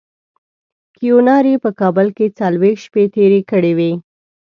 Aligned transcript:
کیوناري 0.97 1.55
په 1.63 1.69
کابل 1.79 2.07
کې 2.17 2.25
څلوېښت 2.39 2.81
شپې 2.85 3.03
تېرې 3.15 3.41
کړې 3.51 3.71
وې. 3.77 3.91